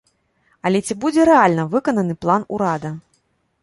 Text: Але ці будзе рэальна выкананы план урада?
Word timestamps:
Але 0.69 0.81
ці 0.85 0.97
будзе 1.03 1.21
рэальна 1.31 1.69
выкананы 1.77 2.19
план 2.27 2.51
урада? 2.57 2.89